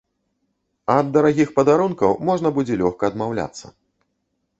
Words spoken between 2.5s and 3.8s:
будзе лёгка адмаўляцца.